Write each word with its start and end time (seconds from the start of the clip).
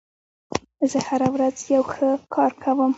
زه 0.91 0.99
هره 1.07 1.27
ورځ 1.33 1.55
یو 1.73 1.83
ښه 1.93 2.09
کار 2.33 2.51
کوم. 2.63 2.89